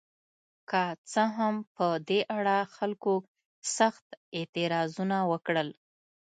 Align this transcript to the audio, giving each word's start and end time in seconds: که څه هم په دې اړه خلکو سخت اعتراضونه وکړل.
که 0.69 0.83
څه 1.11 1.21
هم 1.37 1.55
په 1.75 1.85
دې 2.09 2.19
اړه 2.37 2.57
خلکو 2.75 3.13
سخت 3.77 4.07
اعتراضونه 4.37 5.17
وکړل. 5.31 5.69